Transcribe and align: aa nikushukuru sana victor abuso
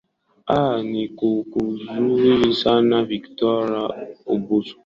aa 0.57 0.77
nikushukuru 0.89 2.51
sana 2.61 2.97
victor 3.11 3.65
abuso 4.33 4.75